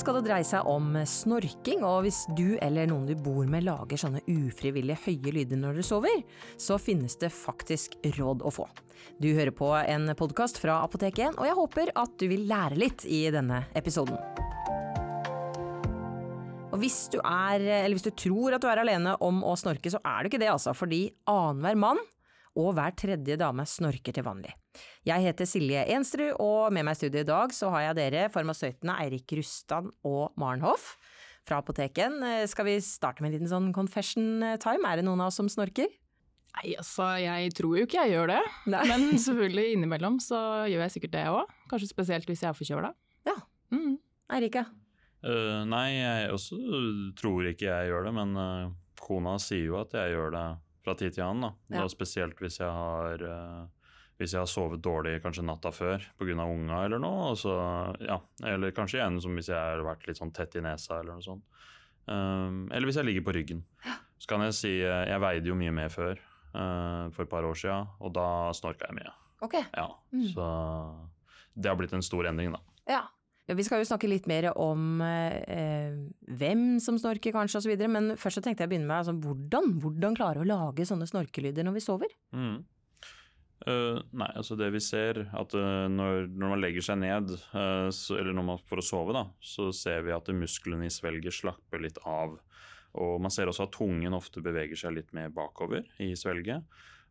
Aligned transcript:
skal 0.00 0.16
det 0.16 0.22
dreie 0.30 0.46
seg 0.46 0.64
om 0.68 0.94
snorking, 1.08 1.82
og 1.84 2.06
hvis 2.06 2.22
du 2.36 2.54
eller 2.64 2.88
noen 2.88 3.04
du 3.08 3.12
bor 3.20 3.44
med 3.50 3.66
lager 3.66 4.00
sånne 4.00 4.22
ufrivillige 4.32 5.02
høye 5.04 5.34
lyder 5.36 5.60
når 5.60 5.76
dere 5.76 5.84
sover, 5.84 6.22
så 6.60 6.78
finnes 6.80 7.18
det 7.20 7.28
faktisk 7.34 7.98
råd 8.16 8.44
å 8.46 8.52
få. 8.54 8.66
Du 9.20 9.28
hører 9.36 9.52
på 9.56 9.68
en 9.76 10.08
podkast 10.16 10.60
fra 10.62 10.78
Apotek 10.86 11.20
1, 11.26 11.36
og 11.36 11.48
jeg 11.48 11.58
håper 11.58 11.92
at 12.00 12.14
du 12.20 12.26
vil 12.32 12.46
lære 12.48 12.80
litt 12.80 13.04
i 13.04 13.26
denne 13.34 13.64
episoden. 13.76 14.16
Og 16.70 16.78
hvis 16.80 17.02
du, 17.12 17.18
er, 17.20 17.66
hvis 17.90 18.06
du 18.06 18.12
tror 18.14 18.56
at 18.56 18.64
du 18.64 18.70
er 18.70 18.80
alene 18.80 19.18
om 19.20 19.42
å 19.44 19.56
snorke, 19.58 19.92
så 19.92 20.00
er 20.00 20.22
du 20.22 20.30
ikke 20.30 20.40
det, 20.40 20.52
altså, 20.52 20.72
fordi 20.76 21.08
annenhver 21.28 21.80
mann 21.88 22.00
og 22.56 22.72
hver 22.78 22.96
tredje 22.96 23.36
dame 23.40 23.68
snorker 23.68 24.16
til 24.16 24.26
vanlig. 24.26 24.54
Jeg 25.08 25.24
heter 25.24 25.48
Silje 25.48 25.86
Enstrud, 25.94 26.34
og 26.42 26.72
med 26.74 26.86
meg 26.86 26.98
i 26.98 27.00
studio 27.00 27.24
i 27.24 27.30
dag 27.30 27.54
så 27.56 27.72
har 27.74 27.88
jeg 27.88 27.98
dere, 28.00 28.28
farmasøytene 28.34 28.98
Eirik 29.04 29.32
Rustan 29.38 29.90
og 30.06 30.36
Maren 30.40 30.62
Hoff 30.64 30.94
fra 31.46 31.62
Apoteken. 31.62 32.20
Skal 32.50 32.68
vi 32.68 32.76
starte 32.84 33.24
med 33.24 33.32
en 33.32 33.38
liten 33.38 33.50
sånn 33.50 33.72
confession 33.74 34.44
time? 34.62 34.86
Er 34.86 35.00
det 35.00 35.06
noen 35.08 35.22
av 35.24 35.32
oss 35.32 35.40
som 35.40 35.48
snorker? 35.50 35.88
Nei, 36.50 36.74
altså 36.80 37.06
jeg 37.22 37.52
tror 37.56 37.78
jo 37.78 37.86
ikke 37.86 38.02
jeg 38.02 38.16
gjør 38.16 38.32
det, 38.32 38.40
Nei. 38.72 38.82
men 38.90 39.06
selvfølgelig 39.26 39.76
innimellom 39.76 40.18
så 40.22 40.40
gjør 40.70 40.84
jeg 40.86 40.94
sikkert 40.96 41.14
det 41.14 41.24
òg. 41.30 41.56
Kanskje 41.70 41.90
spesielt 41.90 42.30
hvis 42.30 42.44
jeg 42.44 42.50
er 42.50 42.58
forkjøla. 42.58 42.92
Ja. 43.28 43.36
Mm. 43.74 43.98
Eirika? 44.34 44.66
Uh, 45.20 45.62
nei, 45.68 46.00
jeg 46.00 46.30
også 46.32 46.56
tror 47.18 47.50
ikke 47.50 47.68
jeg 47.68 47.90
gjør 47.90 48.08
det, 48.08 48.14
men 48.16 48.34
uh, 48.40 48.72
kona 49.00 49.36
sier 49.42 49.68
jo 49.68 49.78
at 49.82 49.94
jeg 49.96 50.14
gjør 50.16 50.34
det 50.34 50.46
fra 50.80 50.96
tid 50.96 51.16
til 51.16 51.26
annen. 51.26 51.50
Da. 51.68 51.82
Ja. 51.82 51.90
spesielt 51.92 52.40
hvis 52.40 52.58
jeg 52.62 52.72
har 52.72 53.24
uh, 53.26 53.68
hvis 54.20 54.34
jeg 54.36 54.42
har 54.42 54.48
sovet 54.50 54.82
dårlig 54.84 55.14
kanskje 55.24 55.46
natta 55.48 55.72
før 55.72 56.02
pga. 56.20 56.44
unga 56.44 56.82
eller 56.84 57.00
noe. 57.00 57.32
Så, 57.40 57.54
ja, 58.04 58.18
eller 58.44 58.74
kanskje 58.76 58.98
igjen 59.00 59.20
som 59.24 59.36
hvis 59.38 59.48
jeg 59.48 59.56
har 59.56 59.80
vært 59.86 60.04
litt 60.08 60.20
sånn 60.20 60.34
tett 60.36 60.58
i 60.60 60.64
nesa 60.64 60.98
eller 61.00 61.16
noe 61.16 61.24
sånt. 61.24 61.46
Um, 62.04 62.66
eller 62.68 62.90
hvis 62.90 62.98
jeg 63.00 63.08
ligger 63.08 63.24
på 63.24 63.34
ryggen. 63.36 63.62
Så 64.20 64.28
kan 64.28 64.42
jeg 64.44 64.56
si 64.56 64.72
uh, 64.82 65.06
Jeg 65.08 65.20
veide 65.22 65.48
jo 65.48 65.56
mye 65.56 65.72
mer 65.72 65.92
før, 65.92 66.18
uh, 66.52 67.08
for 67.14 67.24
et 67.24 67.32
par 67.32 67.46
år 67.48 67.56
siden, 67.56 67.88
og 68.00 68.12
da 68.16 68.26
snorka 68.56 68.90
jeg 68.90 68.98
mye. 69.00 69.14
Ok. 69.46 69.56
Ja, 69.56 69.88
mm. 70.12 70.26
Så 70.34 70.50
det 71.56 71.72
har 71.72 71.80
blitt 71.80 71.96
en 71.96 72.04
stor 72.04 72.28
endring, 72.28 72.52
da. 72.52 72.60
Ja. 72.90 73.06
Ja, 73.48 73.56
vi 73.58 73.64
skal 73.66 73.80
jo 73.80 73.88
snakke 73.88 74.06
litt 74.06 74.28
mer 74.30 74.46
om 74.52 75.00
eh, 75.02 75.96
hvem 76.38 76.76
som 76.78 77.00
snorker 77.00 77.32
kanskje 77.34 77.58
osv., 77.58 77.80
men 77.90 78.12
først 78.20 78.38
så 78.38 78.42
tenkte 78.44 78.62
jeg 78.62 78.68
å 78.68 78.70
begynne 78.70 78.86
med 78.86 79.00
altså, 79.00 79.14
hvordan, 79.24 79.72
hvordan 79.82 80.14
klare 80.14 80.44
å 80.44 80.46
lage 80.46 80.86
sånne 80.86 81.08
snorkelyder 81.10 81.66
når 81.66 81.74
vi 81.74 81.82
sover? 81.82 82.12
Mm. 82.30 82.60
Uh, 83.68 83.98
nei, 84.16 84.28
altså 84.40 84.56
det 84.56 84.70
vi 84.72 84.80
ser, 84.80 85.18
at 85.36 85.52
uh, 85.52 85.84
når, 85.92 86.30
når, 86.32 86.52
man 86.54 86.60
legger 86.62 86.84
seg 86.84 87.02
ned, 87.02 87.34
uh, 87.52 87.90
så, 87.92 88.16
eller 88.16 88.36
man, 88.36 88.60
for 88.64 88.80
å 88.80 88.84
sove, 88.84 89.12
da, 89.12 89.26
så 89.36 89.68
ser 89.76 90.06
vi 90.06 90.14
at 90.16 90.30
musklene 90.32 90.88
i 90.88 90.92
svelget 90.92 91.36
slapper 91.36 91.82
litt 91.84 92.00
av. 92.08 92.38
Og 93.00 93.18
man 93.22 93.32
ser 93.32 93.50
også 93.50 93.66
at 93.66 93.74
tungen 93.76 94.16
ofte 94.16 94.40
beveger 94.42 94.80
seg 94.80 94.96
litt 94.96 95.12
mer 95.16 95.28
bakover 95.34 95.84
i 96.00 96.14
svelget. 96.18 96.64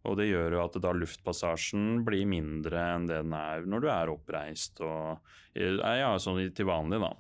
Og 0.10 0.16
det 0.18 0.30
gjør 0.30 0.56
jo 0.56 0.64
at 0.64 0.80
da 0.82 0.94
luftpassasjen 0.96 2.02
blir 2.08 2.26
mindre 2.28 2.82
enn 2.96 3.06
det 3.08 3.20
den 3.20 3.36
er 3.36 3.66
når 3.68 3.84
du 3.84 3.88
er 3.92 4.12
oppreist 4.12 4.80
og 4.80 5.20
ja, 5.60 6.14
sånn 6.24 6.40
til 6.56 6.70
vanlig, 6.70 7.02
da. 7.04 7.12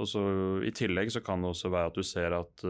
Og 0.00 0.08
så 0.08 0.22
I 0.64 0.70
tillegg 0.74 1.10
så 1.12 1.22
kan 1.26 1.42
det 1.42 1.50
også 1.50 1.72
være 1.74 1.90
at 1.90 1.98
du 1.98 2.06
ser 2.06 2.36
at 2.38 2.62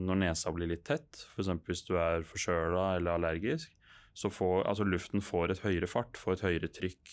når 0.00 0.20
nesa 0.24 0.52
blir 0.56 0.72
litt 0.72 0.84
tett, 0.88 1.26
f.eks. 1.36 1.52
hvis 1.68 1.84
du 1.86 1.92
er 2.00 2.24
forkjøla 2.26 2.86
eller 2.96 3.20
allergisk, 3.20 3.68
så 4.14 4.30
får 4.32 4.66
altså 4.68 4.86
luften 4.86 5.24
får 5.24 5.54
et 5.54 5.62
høyere 5.64 5.88
fart, 5.90 6.18
får 6.20 6.36
et 6.36 6.44
høyere 6.46 6.72
trykk. 6.72 7.12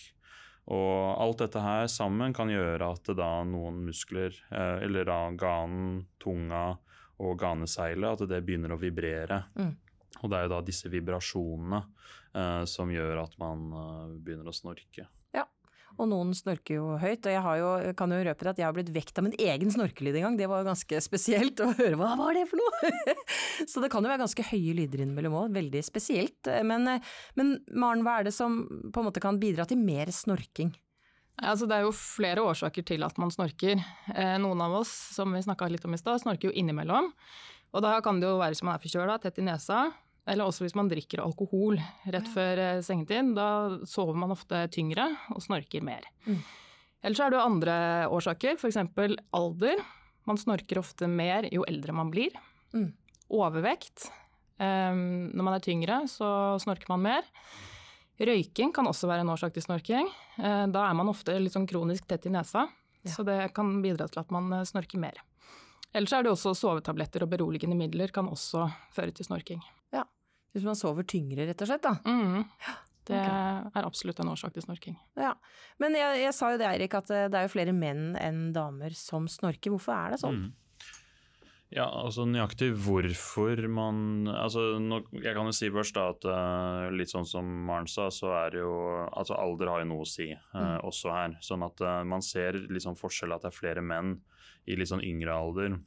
Og 0.69 1.21
alt 1.23 1.41
dette 1.41 1.61
her 1.63 1.87
sammen 1.89 2.33
kan 2.35 2.51
gjøre 2.51 2.91
at 2.93 3.11
da 3.17 3.29
noen 3.47 3.81
muskler, 3.87 4.35
uh, 4.51 4.77
eller 4.83 5.07
da 5.09 5.21
ganen, 5.39 6.03
tunga 6.21 6.73
og 7.19 7.39
ganeseilet, 7.39 8.13
at 8.13 8.29
det 8.29 8.43
begynner 8.45 8.75
å 8.75 8.81
vibrere. 8.81 9.43
Mm. 9.57 9.73
Og 10.21 10.29
det 10.29 10.37
er 10.37 10.45
jo 10.45 10.51
da 10.53 10.59
disse 10.65 10.89
vibrasjonene 10.91 11.79
eh, 12.33 12.63
som 12.67 12.89
gjør 12.91 13.21
at 13.21 13.35
man 13.39 13.65
uh, 13.75 14.13
begynner 14.15 14.49
å 14.49 14.55
snorke. 14.55 15.05
Og 15.97 16.07
noen 16.11 16.33
snorker 16.37 16.77
jo 16.77 16.97
høyt. 17.01 17.25
Og 17.25 17.33
jeg 17.33 17.61
jo, 17.61 17.93
kan 17.99 18.13
jo 18.13 18.19
røpe 18.27 18.49
at 18.51 18.59
jeg 18.61 18.67
har 18.67 18.75
blitt 18.75 18.91
vekt 18.95 19.19
av 19.19 19.25
min 19.25 19.35
egen 19.35 19.73
snorkelyd 19.73 20.19
en 20.19 20.27
gang. 20.27 20.37
Det 20.39 20.49
var 20.51 20.67
ganske 20.67 21.01
spesielt 21.03 21.63
å 21.63 21.71
høre 21.73 21.99
hva 21.99 22.13
var 22.19 22.37
det 22.37 22.45
for 22.51 22.61
noe? 22.61 23.15
Så 23.71 23.83
det 23.83 23.91
kan 23.93 24.05
jo 24.05 24.11
være 24.11 24.23
ganske 24.23 24.45
høye 24.51 24.75
lyder 24.77 25.03
innimellom 25.03 25.37
òg. 25.41 25.55
Veldig 25.57 25.83
spesielt. 25.85 26.51
Men, 26.67 26.87
men 27.39 27.55
Maren, 27.73 28.05
hva 28.07 28.19
er 28.19 28.29
det 28.29 28.35
som 28.35 28.61
på 28.93 29.01
en 29.01 29.09
måte 29.09 29.23
kan 29.23 29.41
bidra 29.41 29.67
til 29.69 29.81
mer 29.81 30.11
snorking? 30.13 30.75
Altså, 31.39 31.69
det 31.69 31.77
er 31.77 31.85
jo 31.85 31.95
flere 31.95 32.43
årsaker 32.43 32.83
til 32.87 33.05
at 33.07 33.19
man 33.21 33.31
snorker. 33.31 33.79
Eh, 34.11 34.35
noen 34.43 34.59
av 34.63 34.81
oss, 34.81 34.91
som 35.15 35.31
vi 35.31 35.43
snakka 35.43 35.69
litt 35.71 35.85
om 35.87 35.95
i 35.95 35.99
stad, 35.99 36.19
snorker 36.23 36.49
jo 36.49 36.57
innimellom. 36.59 37.13
Og 37.69 37.85
da 37.85 37.95
kan 38.03 38.19
det 38.19 38.27
jo 38.27 38.39
være 38.41 38.57
som 38.57 38.67
man 38.67 38.79
er 38.79 38.83
forkjøla, 38.83 39.19
tett 39.23 39.39
i 39.39 39.45
nesa, 39.45 39.87
eller 40.29 40.45
også 40.45 40.65
hvis 40.65 40.77
man 40.77 40.89
drikker 40.91 41.23
alkohol 41.23 41.79
rett 42.13 42.29
før 42.33 42.61
eh, 42.63 42.81
sengetid. 42.85 43.33
Da 43.37 43.49
sover 43.89 44.17
man 44.19 44.33
ofte 44.35 44.65
tyngre 44.73 45.07
og 45.33 45.41
snorker 45.43 45.83
mer. 45.85 46.05
Mm. 46.27 46.41
Ellers 47.05 47.21
er 47.23 47.31
det 47.31 47.39
jo 47.39 47.47
andre 47.47 47.75
årsaker, 48.11 48.59
f.eks. 48.59 48.79
alder. 49.35 49.83
Man 50.27 50.39
snorker 50.39 50.81
ofte 50.81 51.07
mer 51.09 51.47
jo 51.53 51.63
eldre 51.67 51.95
man 51.95 52.11
blir. 52.11 52.35
Mm. 52.75 52.91
Overvekt. 53.39 54.09
Um, 54.59 55.31
når 55.31 55.45
man 55.47 55.55
er 55.55 55.63
tyngre, 55.63 56.01
så 56.11 56.29
snorker 56.59 56.91
man 56.91 57.05
mer. 57.05 57.29
Røyking 58.19 58.73
kan 58.75 58.87
også 58.89 59.07
være 59.07 59.23
en 59.23 59.31
årsak 59.31 59.55
til 59.55 59.63
snorking. 59.63 60.11
Uh, 60.35 60.67
da 60.67 60.83
er 60.89 60.97
man 60.99 61.11
ofte 61.11 61.37
litt 61.39 61.55
sånn 61.55 61.69
kronisk 61.69 62.09
tett 62.09 62.27
i 62.27 62.33
nesa, 62.33 62.65
ja. 62.99 63.13
så 63.13 63.23
det 63.23 63.39
kan 63.55 63.77
bidra 63.83 64.09
til 64.11 64.19
at 64.21 64.35
man 64.35 64.51
eh, 64.57 64.67
snorker 64.67 64.99
mer. 64.99 65.21
Ellers 65.95 66.13
er 66.13 66.25
det 66.25 66.33
også 66.33 66.51
sovetabletter 66.57 67.23
og 67.25 67.31
beroligende 67.31 67.77
midler 67.79 68.11
kan 68.13 68.27
også 68.29 68.67
føre 68.93 69.15
til 69.15 69.25
snorking. 69.25 69.63
Ja, 69.95 70.03
Hvis 70.55 70.65
man 70.65 70.77
sover 70.77 71.05
tyngre, 71.07 71.45
rett 71.49 71.61
og 71.61 71.69
slett, 71.69 71.85
da. 71.85 71.97
Mm. 72.05 72.45
Det 73.09 73.17
okay. 73.17 73.69
er 73.73 73.85
absolutt 73.87 74.19
en 74.21 74.29
årsak 74.29 74.53
til 74.53 74.65
snorking. 74.65 74.97
Ja, 75.17 75.33
Men 75.81 75.97
jeg, 75.97 76.21
jeg 76.21 76.33
sa 76.37 76.51
jo 76.53 76.59
det, 76.61 76.67
Eirik, 76.69 76.93
at 76.97 77.09
eh, 77.13 77.27
det 77.31 77.39
er 77.39 77.47
jo 77.47 77.53
flere 77.55 77.73
menn 77.73 78.11
enn 78.21 78.49
damer 78.53 78.93
som 78.97 79.25
snorker. 79.29 79.73
Hvorfor 79.73 79.95
er 79.95 80.13
det 80.13 80.21
sånn? 80.21 80.43
Mm. 80.49 80.57
Ja, 81.69 81.85
altså 81.85 82.23
nøyaktig 82.25 82.71
hvorfor 82.81 83.59
man 83.69 84.25
altså 84.25 84.63
Jeg 85.13 85.35
kan 85.37 85.45
jo 85.45 85.53
si 85.53 85.67
først 85.69 85.93
da 85.93 86.07
at 86.15 86.25
uh, 86.25 86.87
litt 86.89 87.11
sånn 87.11 87.27
som 87.29 87.45
Maren 87.67 87.85
sa, 87.89 88.07
så 88.09 88.31
er 88.39 88.55
det 88.55 88.63
jo 88.63 88.73
altså 89.05 89.37
alder 89.37 89.69
har 89.69 89.83
jo 89.83 89.91
noe 89.91 90.05
å 90.05 90.09
si 90.09 90.31
uh, 90.33 90.55
mm. 90.57 90.79
også 90.89 91.13
her. 91.13 91.37
Sånn 91.45 91.65
at 91.67 91.83
uh, 91.85 92.01
man 92.09 92.25
ser 92.25 92.57
litt 92.57 92.87
sånn 92.87 92.97
forskjell 92.97 93.37
at 93.37 93.45
det 93.45 93.51
er 93.51 93.59
flere 93.59 93.85
menn 93.85 94.15
i 94.65 94.79
litt 94.79 94.89
sånn 94.89 95.05
yngre 95.05 95.33
alder, 95.33 95.77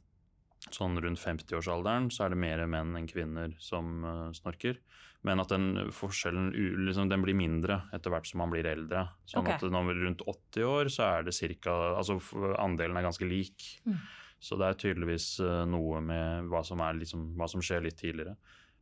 sånn 0.71 0.99
rundt 1.01 1.21
50-årsalderen, 1.21 2.09
så 2.13 2.25
er 2.25 2.33
det 2.33 2.41
mer 2.43 2.63
menn 2.69 2.95
enn 2.97 3.09
kvinner 3.09 3.55
som 3.61 4.05
uh, 4.05 4.29
snorker. 4.35 4.79
Men 5.23 5.39
at 5.39 5.53
den 5.53 5.91
forskjellen 5.95 6.49
liksom, 6.87 7.07
den 7.11 7.23
blir 7.23 7.37
mindre 7.37 7.81
etter 7.95 8.11
hvert 8.11 8.27
som 8.27 8.41
man 8.43 8.51
blir 8.51 8.67
eldre. 8.67 9.05
Sånn 9.29 9.45
okay. 9.45 9.55
at 9.55 9.63
når 9.63 9.71
man 9.77 9.93
er 9.93 10.01
rundt 10.03 10.25
80 10.27 10.67
år, 10.67 10.91
så 10.91 11.05
er 11.07 11.27
det 11.27 11.35
cirka 11.35 11.71
Altså 11.93 12.17
andelen 12.59 12.99
er 12.99 13.07
ganske 13.07 13.27
lik. 13.27 13.63
Mm. 13.87 14.01
Så 14.43 14.57
det 14.59 14.67
er 14.67 14.81
tydeligvis 14.81 15.27
uh, 15.43 15.63
noe 15.69 16.01
med 16.03 16.51
hva 16.51 16.63
som, 16.67 16.83
liksom, 16.99 17.31
hva 17.39 17.47
som 17.47 17.63
skjer 17.63 17.85
litt 17.85 17.99
tidligere. 18.01 18.35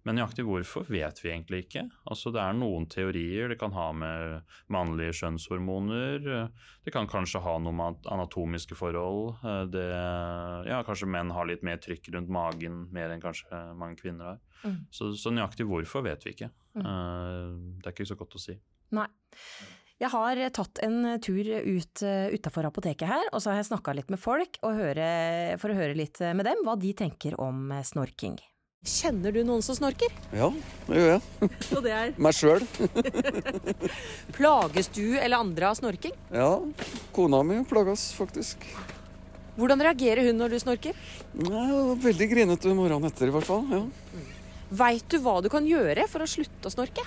Men 0.08 0.18
nøyaktig 0.18 0.46
hvorfor 0.48 0.88
vet 0.90 1.20
vi 1.22 1.30
egentlig 1.30 1.66
ikke. 1.66 1.84
Altså 2.10 2.32
Det 2.34 2.42
er 2.42 2.56
noen 2.58 2.88
teorier. 2.90 3.52
Det 3.52 3.60
kan 3.62 3.74
ha 3.76 3.90
med 3.94 4.54
mannlige 4.74 5.14
skjønnshormoner. 5.20 6.26
Det 6.82 6.94
kan 6.94 7.10
kanskje 7.10 7.44
ha 7.46 7.58
noe 7.62 7.76
med 7.78 8.10
anatomiske 8.10 8.78
forhold. 8.80 9.44
Det, 9.74 9.86
ja, 10.70 10.82
kanskje 10.88 11.10
menn 11.12 11.34
har 11.36 11.50
litt 11.50 11.66
mer 11.66 11.78
trykk 11.82 12.10
rundt 12.16 12.34
magen 12.34 12.88
mer 12.94 13.14
enn 13.14 13.22
kanskje 13.22 13.62
mange 13.78 14.00
kvinner 14.02 14.34
har. 14.34 14.42
Mm. 14.66 14.82
Så, 14.94 15.12
så, 15.18 15.34
nøyaktig 15.34 15.68
hvorfor 15.70 16.06
vet 16.06 16.26
vi 16.26 16.34
ikke. 16.36 16.50
Mm. 16.78 16.82
Eh, 16.82 17.54
det 17.82 17.90
er 17.90 17.96
ikke 17.96 18.10
så 18.10 18.18
godt 18.18 18.38
å 18.38 18.42
si. 18.42 18.58
Nei. 18.98 19.08
Jeg 20.02 20.10
har 20.10 20.40
tatt 20.50 20.80
en 20.82 21.04
tur 21.22 21.46
ut 21.46 22.02
utafor 22.34 22.66
apoteket 22.66 23.06
her, 23.06 23.28
og 23.30 23.44
så 23.44 23.52
har 23.52 23.60
jeg 23.60 23.68
snakka 23.70 23.94
litt 23.94 24.10
med 24.10 24.18
folk 24.18 24.58
for 24.58 24.72
å 24.74 25.76
høre 25.78 25.94
litt 25.94 26.18
med 26.34 26.48
dem 26.48 26.64
hva 26.66 26.74
de 26.82 26.96
tenker 26.98 27.38
om 27.38 27.70
snorking. 27.86 28.40
Kjenner 28.82 29.30
du 29.30 29.44
noen 29.46 29.62
som 29.62 29.76
snorker? 29.78 30.10
Ja, 30.34 30.48
det 30.88 30.98
gjør 30.98 31.12
jeg. 31.12 31.50
Og 31.78 31.84
det 31.86 31.92
er? 31.94 32.14
Meg 32.18 32.34
sjøl. 32.34 32.64
plages 34.38 34.88
du 34.90 35.04
eller 35.22 35.38
andre 35.38 35.68
av 35.70 35.76
snorking? 35.78 36.16
Ja, 36.34 36.48
kona 37.14 37.44
mi 37.46 37.60
plages 37.70 38.08
faktisk. 38.18 38.66
Hvordan 39.54 39.84
reagerer 39.86 40.26
hun 40.26 40.42
når 40.42 40.56
du 40.56 40.58
snorker? 40.64 40.98
Nei, 41.38 41.68
veldig 42.02 42.28
grinete 42.32 42.74
morgenen 42.74 43.06
etter, 43.12 43.30
i 43.30 43.36
hvert 43.36 43.46
fall. 43.46 43.68
ja. 43.70 43.84
Mm. 43.86 44.32
Veit 44.82 45.06
du 45.14 45.18
hva 45.22 45.36
du 45.46 45.50
kan 45.54 45.68
gjøre 45.68 46.08
for 46.10 46.26
å 46.26 46.30
slutte 46.32 46.72
å 46.72 46.74
snorke? 46.74 47.04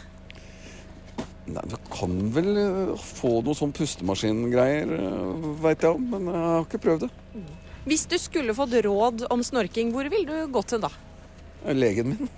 Nei, 1.48 1.64
Du 1.72 1.74
kan 1.90 2.14
vel 2.36 2.52
eh, 2.60 2.92
få 3.18 3.40
noe 3.42 3.58
sånn 3.58 3.74
pustemaskingreier, 3.74 4.92
eh, 4.94 5.48
veit 5.64 5.82
jeg 5.82 5.98
om. 5.98 6.06
Men 6.12 6.30
jeg 6.30 6.44
har 6.44 6.68
ikke 6.68 6.80
prøvd 6.86 7.08
det. 7.08 7.10
Mm. 7.34 7.50
Hvis 7.90 8.06
du 8.08 8.14
skulle 8.22 8.54
fått 8.54 8.78
råd 8.86 9.26
om 9.34 9.42
snorking, 9.42 9.90
hvor 9.96 10.06
ville 10.12 10.38
du 10.46 10.54
gått 10.54 10.76
hen 10.76 10.86
da? 10.86 10.92
Legen 11.72 12.12
min. 12.12 12.32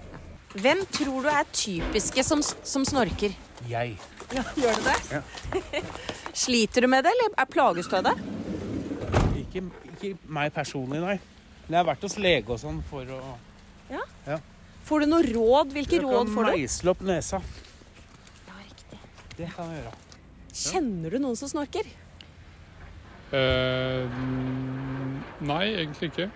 Hvem 0.56 0.84
tror 0.92 1.26
du 1.26 1.30
er 1.32 1.48
typiske 1.52 2.22
som, 2.24 2.42
som 2.42 2.84
snorker? 2.86 3.34
Jeg. 3.68 3.96
Ja, 4.32 4.44
gjør 4.56 4.78
du 4.78 4.86
det? 4.86 4.96
Ja. 5.10 5.82
Sliter 6.46 6.86
du 6.86 6.90
med 6.92 7.04
det, 7.04 7.12
eller 7.16 7.34
er 7.42 7.50
plages 7.50 7.90
du 7.90 7.96
av 7.98 8.06
det? 8.06 8.14
Ikke 9.42 9.64
ikke, 9.96 10.16
meg 10.28 10.52
personlig, 10.54 11.00
nei. 11.02 11.16
Men 11.66 11.74
jeg 11.74 11.80
har 11.80 11.88
vært 11.88 12.04
hos 12.06 12.16
lege 12.22 12.52
og 12.54 12.62
sånn 12.62 12.82
for 12.90 13.08
å 13.16 13.20
Får 14.86 15.02
du 15.02 15.08
noe 15.10 15.24
råd? 15.26 15.72
Hvilke 15.74 15.98
råd 15.98 16.28
får 16.30 16.46
du? 16.46 16.50
meisle 16.54 16.92
opp 16.92 17.00
nesa. 17.02 17.40
Ja, 18.46 18.58
riktig. 18.60 18.98
Det 19.34 19.48
kan 19.50 19.72
jeg 19.72 19.80
gjøre. 19.80 19.94
Kjenner 20.60 21.16
du 21.16 21.18
noen 21.24 21.38
som 21.40 21.50
snorker? 21.50 21.88
Eh, 23.34 24.06
mm, 24.06 25.16
nei, 25.50 25.64
egentlig 25.72 26.12
ikke. 26.12 26.28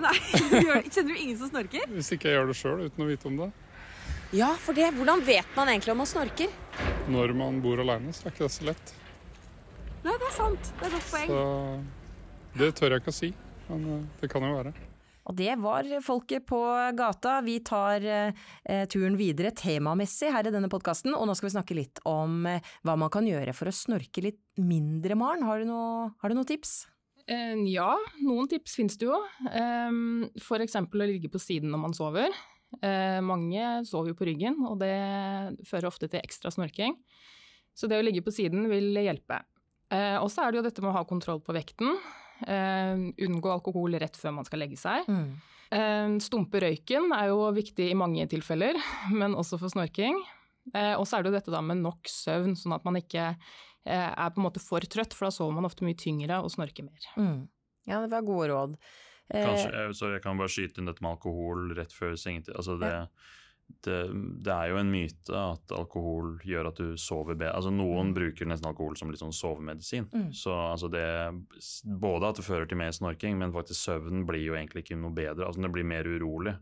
Nei, 0.00 0.14
Kjenner 0.92 1.10
du 1.10 1.16
ingen 1.16 1.38
som 1.40 1.50
snorker? 1.52 1.84
Hvis 1.92 2.12
ikke 2.16 2.30
jeg 2.30 2.38
gjør 2.38 2.50
det 2.50 2.56
sjøl 2.58 2.84
uten 2.86 3.04
å 3.04 3.08
vite 3.10 3.28
om 3.30 3.38
det. 3.42 3.50
Ja, 4.36 4.52
for 4.62 4.76
det. 4.76 4.92
Hvordan 4.94 5.24
vet 5.26 5.56
man 5.56 5.72
egentlig 5.72 5.94
om 5.94 6.00
man 6.04 6.08
snorker? 6.08 6.52
Når 7.10 7.32
man 7.38 7.58
bor 7.64 7.80
aleine, 7.82 8.12
så 8.14 8.28
er 8.28 8.34
ikke 8.34 8.46
det 8.46 8.52
så 8.54 8.68
lett. 8.68 8.92
Nei, 10.04 10.14
det 10.14 10.28
er 10.28 10.36
sant. 10.36 10.70
Det 10.78 10.86
er 10.86 10.92
et 10.92 10.94
godt 10.96 11.10
poeng. 11.10 11.32
Så 11.32 12.60
det 12.60 12.70
tør 12.78 12.94
jeg 12.94 13.02
ikke 13.02 13.12
å 13.12 13.18
si, 13.18 13.32
men 13.68 13.90
eh, 13.96 14.06
det 14.22 14.30
kan 14.32 14.46
jo 14.46 14.54
være. 14.54 14.72
Og 15.30 15.36
det 15.38 15.52
var 15.62 15.86
folket 16.02 16.46
på 16.48 16.58
gata. 16.98 17.36
Vi 17.46 17.58
tar 17.66 18.02
eh, 18.02 18.86
turen 18.90 19.18
videre 19.18 19.52
temamessig 19.54 20.32
her 20.34 20.48
i 20.48 20.54
denne 20.54 20.70
podkasten, 20.72 21.14
og 21.14 21.28
nå 21.28 21.36
skal 21.38 21.50
vi 21.50 21.54
snakke 21.54 21.76
litt 21.78 22.00
om 22.08 22.46
eh, 22.50 22.72
hva 22.86 22.96
man 22.98 23.12
kan 23.12 23.28
gjøre 23.28 23.54
for 23.54 23.70
å 23.70 23.74
snorke 23.74 24.24
litt 24.24 24.40
mindre, 24.58 25.18
Maren. 25.18 25.44
Har 25.46 25.60
du 25.60 25.68
noen 25.70 26.14
har 26.22 26.32
du 26.32 26.38
noe 26.38 26.48
tips? 26.48 26.80
Eh, 27.30 27.58
ja, 27.70 27.92
noen 28.24 28.48
tips 28.50 28.74
finnes 28.78 28.98
det 28.98 29.06
jo. 29.06 29.18
Eh, 29.50 29.90
for 30.42 30.62
eksempel 30.64 31.04
å 31.04 31.10
ligge 31.10 31.30
på 31.32 31.40
siden 31.42 31.70
når 31.72 31.84
man 31.84 31.94
sover. 31.96 32.34
Eh, 32.82 33.18
mange 33.24 33.84
sover 33.88 34.12
jo 34.12 34.18
på 34.18 34.26
ryggen, 34.28 34.58
og 34.66 34.78
det 34.82 34.94
fører 35.66 35.90
ofte 35.90 36.08
til 36.10 36.22
ekstra 36.22 36.52
snorking. 36.54 36.96
Så 37.74 37.88
det 37.90 37.98
å 38.00 38.04
ligge 38.04 38.22
på 38.26 38.34
siden 38.34 38.66
vil 38.70 38.92
hjelpe. 38.98 39.40
Eh, 39.90 40.16
og 40.22 40.28
så 40.30 40.44
er 40.44 40.52
det 40.52 40.60
jo 40.60 40.66
dette 40.68 40.82
med 40.84 40.92
å 40.92 40.98
ha 40.98 41.06
kontroll 41.08 41.40
på 41.42 41.54
vekten. 41.56 41.94
Eh, 42.46 43.06
unngå 43.26 43.50
alkohol 43.52 43.98
rett 44.00 44.18
før 44.18 44.36
man 44.38 44.46
skal 44.48 44.62
legge 44.62 44.78
seg. 44.80 45.06
Eh, 45.70 46.18
Stumpe 46.22 46.62
røyken 46.62 47.10
er 47.14 47.30
jo 47.30 47.46
viktig 47.54 47.90
i 47.90 47.98
mange 47.98 48.26
tilfeller, 48.30 48.78
men 49.20 49.38
også 49.38 49.58
for 49.60 49.72
snorking. 49.72 50.18
Eh, 50.74 50.94
og 50.94 51.06
så 51.08 51.18
er 51.18 51.24
det 51.24 51.32
jo 51.32 51.38
dette 51.38 51.54
da 51.54 51.62
med 51.64 51.82
nok 51.82 52.10
søvn, 52.10 52.54
sånn 52.58 52.76
at 52.76 52.86
man 52.86 52.98
ikke 53.00 53.32
er 53.86 54.30
på 54.34 54.40
en 54.42 54.46
måte 54.48 54.60
for 54.60 54.80
trøtt, 54.80 55.14
for 55.16 55.26
da 55.26 55.30
sover 55.30 55.54
man 55.56 55.64
ofte 55.68 55.84
mye 55.86 55.96
tyngre 55.96 56.42
og 56.44 56.50
snorker 56.52 56.84
mer. 56.84 57.06
Mm. 57.16 57.48
Ja, 57.88 58.00
det 58.04 58.10
var 58.12 58.22
gode 58.22 58.48
råd. 58.52 58.76
Eh, 59.32 59.46
Kanskje, 59.46 59.70
jeg- 59.72 59.94
så 59.96 60.12
jeg 60.12 60.22
kan 60.22 60.36
bare 60.36 60.48
skyte 60.48 60.78
inn 60.78 60.86
dette 60.86 61.00
med 61.02 61.12
alkohol 61.16 61.74
rett 61.76 61.92
før 61.92 62.12
sengetid. 62.18 62.54
Altså 62.56 62.78
det, 62.80 63.08
det, 63.86 63.98
det 64.42 64.52
er 64.52 64.68
jo 64.72 64.76
en 64.80 64.90
myte 64.90 65.30
at 65.30 65.70
alkohol 65.72 66.38
gjør 66.44 66.66
at 66.72 66.76
du 66.82 66.96
sover 66.98 67.36
bedre. 67.38 67.54
Altså 67.54 67.70
Noen 67.72 68.12
bruker 68.12 68.44
nesten 68.50 68.66
alkohol 68.66 68.96
som 68.98 69.08
litt 69.10 69.20
sånn 69.22 69.32
sovemedisin. 69.32 70.10
Mm. 70.10 70.32
Så 70.34 70.50
altså 70.52 70.90
det, 70.90 71.06
Både 72.00 72.28
at 72.28 72.36
det 72.36 72.44
fører 72.44 72.68
til 72.68 72.76
mer 72.78 72.90
snorking, 72.92 73.38
men 73.38 73.52
faktisk 73.54 73.78
søvnen 73.86 74.26
blir 74.26 74.42
jo 74.44 74.54
egentlig 74.58 74.82
ikke 74.84 74.98
noe 75.00 75.14
bedre. 75.14 75.46
Altså 75.46 75.62
Det 75.62 75.72
blir 75.72 75.84
mer 75.86 76.04
urolig. 76.04 76.56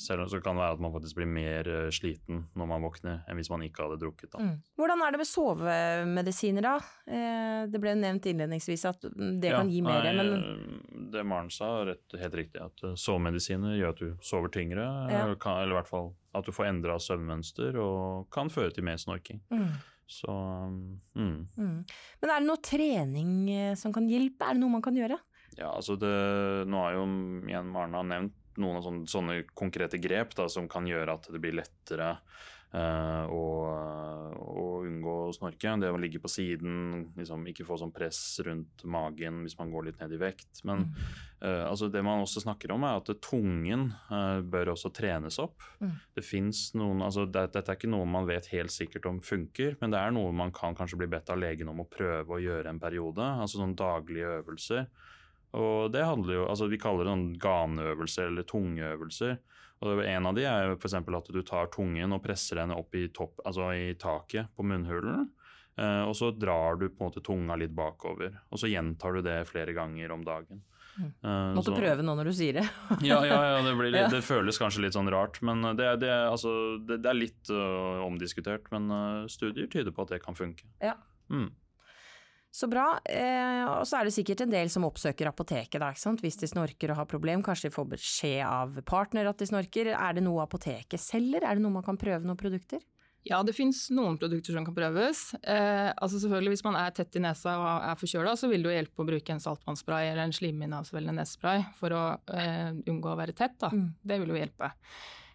Selv 0.00 0.24
om 0.24 0.30
det 0.30 0.40
kan 0.44 0.58
være 0.58 0.76
at 0.76 0.82
man 0.82 0.92
faktisk 0.94 1.18
blir 1.18 1.28
mer 1.30 1.68
eh, 1.68 1.90
sliten 1.94 2.44
når 2.58 2.70
man 2.70 2.84
våkner, 2.84 3.20
enn 3.28 3.38
hvis 3.38 3.50
man 3.52 3.64
ikke 3.66 3.84
hadde 3.86 3.98
drukket. 4.02 4.34
Mm. 4.38 4.54
Hvordan 4.78 5.04
er 5.04 5.14
det 5.14 5.20
med 5.22 5.30
sovemedisiner, 5.30 6.66
da? 6.66 6.74
Eh, 7.06 7.60
det 7.72 7.82
ble 7.82 7.94
nevnt 7.98 8.28
innledningsvis 8.30 8.86
at 8.90 9.06
det 9.06 9.52
Ja, 9.52 9.60
kan 9.60 9.70
gi 9.72 9.82
mer, 9.84 10.06
nei, 10.06 10.14
men 10.18 10.32
eh, 10.38 11.06
Det 11.12 11.24
Maren 11.28 11.50
sa, 11.52 11.70
er 11.82 11.96
helt 12.22 12.38
riktig. 12.38 12.62
At 12.62 12.84
sovemedisiner 12.98 13.76
gjør 13.78 13.94
at 13.94 14.02
du 14.02 14.24
sover 14.24 14.52
tyngre. 14.52 14.86
Ja. 15.12 15.24
eller 15.28 15.74
i 15.74 15.80
hvert 15.80 15.90
fall 15.90 16.12
at 16.32 16.46
du 16.48 16.54
får 16.54 16.70
endra 16.70 16.96
søvnmønster 17.02 17.76
og 17.80 18.30
kan 18.32 18.48
føre 18.52 18.72
til 18.72 18.86
mer 18.86 19.00
snorking. 19.00 19.42
mm. 19.52 19.72
Så 20.12 20.28
mm. 20.28 21.48
Mm. 21.56 21.76
Men 22.20 22.30
er 22.30 22.40
det 22.42 22.44
noe 22.44 22.60
trening 22.60 23.30
som 23.80 23.94
kan 23.94 24.04
hjelpe? 24.10 24.44
Er 24.44 24.58
det 24.58 24.60
noe 24.60 24.74
man 24.74 24.82
kan 24.84 24.96
gjøre? 24.98 25.16
Ja, 25.56 25.70
altså 25.72 25.96
det 26.00 26.12
Nå 26.68 26.80
har 26.80 26.96
jo 26.96 27.04
igjen 27.48 27.70
Maren 27.72 27.96
har 27.96 28.06
nevnt 28.08 28.36
noen 28.60 28.82
sånne, 28.84 29.06
sånne 29.08 29.38
konkrete 29.54 30.00
grep 30.02 30.36
da, 30.38 30.48
som 30.52 30.68
kan 30.70 30.88
gjøre 30.88 31.16
at 31.16 31.30
det 31.32 31.40
blir 31.42 31.56
lettere 31.56 32.16
uh, 32.76 33.24
å, 33.32 33.44
å 34.42 34.66
unngå 34.86 35.16
å 35.28 35.34
snorke. 35.34 35.74
Det 35.80 35.90
å 35.92 36.00
ligge 36.00 36.20
på 36.22 36.30
siden, 36.30 37.12
liksom 37.16 37.44
ikke 37.50 37.66
få 37.66 37.78
sånn 37.80 37.92
press 37.94 38.20
rundt 38.44 38.84
magen 38.88 39.42
hvis 39.44 39.56
man 39.60 39.72
går 39.72 39.88
litt 39.88 40.02
ned 40.02 40.14
i 40.16 40.20
vekt. 40.20 40.62
Men 40.68 40.88
eh, 41.40 41.64
altså 41.68 41.88
det 41.92 42.02
man 42.04 42.24
også 42.24 42.42
snakker 42.44 42.74
om, 42.74 42.84
er 42.86 43.00
at 43.00 43.12
tungen 43.24 43.90
uh, 44.10 44.40
bør 44.44 44.74
også 44.74 44.92
trenes 44.94 45.38
opp. 45.42 45.64
Mm. 45.80 45.94
Det 46.16 46.26
noen, 46.80 47.04
altså 47.06 47.26
det, 47.26 47.48
Dette 47.54 47.74
er 47.74 47.80
ikke 47.80 47.92
noe 47.92 48.08
man 48.08 48.28
vet 48.28 48.50
helt 48.52 48.74
sikkert 48.74 49.08
om 49.10 49.22
funker, 49.24 49.76
men 49.80 49.94
det 49.94 50.00
er 50.00 50.14
noe 50.14 50.34
man 50.34 50.54
kan 50.54 50.76
kanskje 50.78 51.00
bli 51.02 51.10
bedt 51.12 51.32
av 51.32 51.40
legen 51.40 51.70
om 51.72 51.84
å 51.84 51.88
prøve 51.90 52.36
å 52.36 52.42
gjøre 52.42 52.72
en 52.72 52.82
periode. 52.82 53.32
Altså 53.42 53.62
sånn 53.62 53.76
daglige 53.78 54.38
øvelser. 54.40 54.88
Og 55.54 55.90
det 55.92 56.04
handler 56.04 56.34
jo, 56.40 56.44
altså 56.48 56.68
Vi 56.70 56.78
kaller 56.80 57.04
det 57.10 57.38
ganeøvelser 57.42 58.30
eller 58.30 58.42
tungeøvelser. 58.48 59.38
Og 59.82 60.00
En 60.06 60.26
av 60.30 60.34
de 60.34 60.44
er 60.46 60.72
f.eks. 60.78 60.94
at 60.94 61.30
du 61.34 61.42
tar 61.42 61.66
tungen 61.74 62.12
og 62.14 62.22
presser 62.22 62.56
den 62.62 62.70
opp 62.70 62.94
i, 62.94 63.08
topp, 63.08 63.40
altså 63.44 63.72
i 63.74 63.94
taket 63.98 64.46
på 64.56 64.62
munnhulen. 64.64 65.28
Eh, 65.76 66.02
og 66.06 66.12
så 66.14 66.30
drar 66.36 66.76
du 66.78 66.86
på 66.88 67.00
en 67.02 67.08
måte 67.10 67.22
tunga 67.24 67.56
litt 67.56 67.72
bakover. 67.74 68.34
Og 68.52 68.60
så 68.60 68.68
gjentar 68.70 69.16
du 69.16 69.22
det 69.26 69.40
flere 69.48 69.72
ganger 69.74 70.12
om 70.14 70.22
dagen. 70.24 70.60
Eh, 71.00 71.52
Måtte 71.56 71.72
så- 71.72 71.78
prøve 71.80 72.02
nå 72.04 72.14
når 72.14 72.24
du 72.30 72.32
sier 72.36 72.52
det. 72.60 72.66
ja, 73.10 73.18
ja, 73.24 73.38
ja 73.56 73.62
det, 73.64 73.72
blir 73.78 73.90
litt, 73.90 74.02
Ja. 74.04 74.08
det 74.12 74.22
føles 74.22 74.58
kanskje 74.60 74.82
litt 74.84 74.92
sånn 74.94 75.10
rart, 75.10 75.40
men 75.42 75.62
det, 75.76 75.84
er- 75.88 75.96
det, 75.96 76.08
er- 76.12 76.28
altså, 76.30 76.52
det, 76.86 77.00
det 77.02 77.08
er 77.10 77.18
litt 77.18 77.50
uh, 77.50 78.04
omdiskutert. 78.06 78.68
Men 78.70 78.90
uh, 78.92 79.26
studier 79.26 79.66
tyder 79.72 79.90
på 79.90 80.02
at 80.06 80.08
det 80.14 80.22
kan 80.22 80.34
funke. 80.36 80.64
Ja. 80.84 80.94
Mm. 81.32 81.48
Så 82.52 82.68
bra. 82.68 82.98
Eh, 83.08 83.64
og 83.64 83.86
så 83.88 83.98
er 83.98 84.08
det 84.08 84.12
sikkert 84.12 84.42
en 84.44 84.52
del 84.52 84.68
som 84.72 84.84
oppsøker 84.84 85.30
apoteket 85.30 85.80
da, 85.80 85.88
ikke 85.88 86.02
sant? 86.02 86.20
hvis 86.20 86.36
de 86.36 86.50
snorker 86.50 86.92
og 86.92 86.98
har 87.00 87.08
problem. 87.08 87.40
Kanskje 87.44 87.70
de 87.70 87.76
får 87.78 87.86
beskjed 87.94 88.42
av 88.44 88.76
partner 88.88 89.30
at 89.30 89.40
de 89.40 89.48
snorker. 89.48 89.94
Er 89.96 90.18
det 90.18 90.24
noe 90.26 90.44
apoteket 90.44 91.00
selger? 91.00 91.46
Er 91.46 91.56
det 91.56 91.64
noe 91.64 91.78
man 91.78 91.86
kan 91.86 92.00
prøve 92.00 92.28
noen 92.28 92.40
produkter? 92.40 92.82
Ja, 93.24 93.38
det 93.46 93.54
fins 93.54 93.86
noen 93.94 94.18
produkter 94.18 94.52
som 94.52 94.66
kan 94.66 94.74
prøves. 94.74 95.22
Eh, 95.40 95.88
altså 95.94 96.18
selvfølgelig 96.18 96.56
Hvis 96.56 96.64
man 96.66 96.76
er 96.76 96.92
tett 96.92 97.16
i 97.16 97.22
nesa 97.22 97.54
og 97.60 97.86
er 97.86 98.00
forkjøla, 98.00 98.34
så 98.36 98.50
vil 98.50 98.66
det 98.66 98.68
jo 98.68 98.76
hjelpe 98.76 99.04
å 99.04 99.08
bruke 99.08 99.32
en 99.32 99.42
saltvannsspray 99.42 100.10
eller 100.10 100.26
en 100.26 100.36
slimhinneavsvellende 100.36 101.22
nesespray 101.22 101.64
for 101.78 101.96
å 101.96 102.04
eh, 102.34 102.74
unngå 102.84 103.14
å 103.14 103.18
være 103.22 103.36
tett. 103.38 103.56
Da. 103.62 103.70
Mm. 103.72 103.88
Det 104.02 104.20
vil 104.20 104.34
jo 104.34 104.40
hjelpe. 104.42 104.72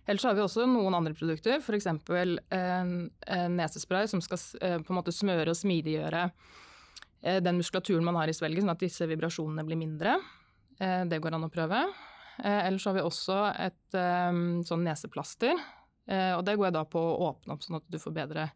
Ellers 0.07 0.27
har 0.27 0.37
vi 0.37 0.45
også 0.45 0.67
noen 0.69 0.99
andre 0.99 1.17
produkter, 1.17 1.57
f.eks. 1.63 1.89
En, 1.89 2.37
en 2.51 3.57
nesespray 3.57 4.05
som 4.11 4.21
skal 4.23 4.43
eh, 4.61 4.77
på 4.83 4.93
en 4.93 4.99
måte 5.01 5.15
smøre 5.15 5.55
og 5.55 5.59
smidiggjøre 5.59 6.27
den 7.41 7.57
muskulaturen 7.57 8.03
man 8.05 8.15
har 8.15 8.27
i 8.29 8.33
svelget, 8.35 8.61
sånn 8.63 8.73
at 8.75 8.79
disse 8.83 9.07
vibrasjonene 9.09 9.63
blir 9.65 9.77
mindre. 9.79 10.17
Eh, 10.79 11.03
det 11.09 11.19
går 11.23 11.33
an 11.33 11.47
å 11.47 11.51
prøve. 11.53 11.79
Eh, 12.43 12.67
ellers 12.67 12.85
har 12.85 12.93
vi 12.93 13.01
også 13.01 13.37
et 13.57 13.97
eh, 13.97 14.41
sånn 14.69 14.83
neseplaster. 14.85 15.55
Eh, 16.07 16.33
og 16.37 16.43
det 16.45 16.53
går 16.57 16.69
jeg 16.69 16.75
da 16.77 16.83
på 16.85 16.99
å 17.01 17.31
åpne 17.31 17.55
opp, 17.57 17.63
sånn 17.65 17.79
at 17.81 17.87
du 17.91 17.97
får 17.99 18.13
bedre 18.15 18.49